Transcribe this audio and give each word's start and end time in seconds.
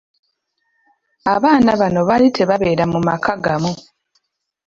Abaana 1.33 1.71
bano 1.81 1.99
baali 2.07 2.27
tebabeera 2.37 2.83
mu 2.91 2.99
maka 3.07 3.33
gamu. 3.43 3.71